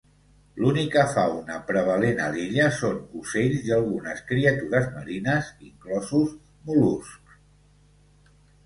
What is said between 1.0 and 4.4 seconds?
fauna prevalent a l'illa són ocells i algunes